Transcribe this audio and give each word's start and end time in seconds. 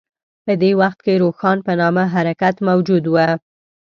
په 0.45 0.53
دې 0.61 0.71
وخت 0.81 0.99
کې 1.05 1.21
روښان 1.23 1.57
په 1.67 1.71
نامه 1.81 2.03
حرکت 2.13 2.55
موجود 2.67 3.03
و. 3.07 3.15